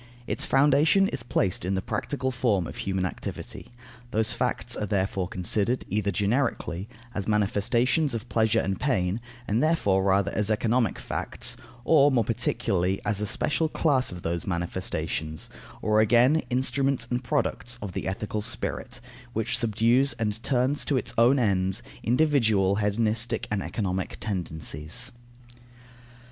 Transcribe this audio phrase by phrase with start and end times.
[0.25, 3.67] Its foundation is placed in the practical form of human activity.
[4.09, 10.01] Those facts are therefore considered, either generically, as manifestations of pleasure and pain, and therefore
[10.01, 15.51] rather as economic facts; or, more particularly, as a special class of those manifestations;
[15.83, 19.01] or again, as instruments and products of the ethical spirit,
[19.33, 25.11] which subdues and turns to its own ends individual hedonistic and economic tendencies.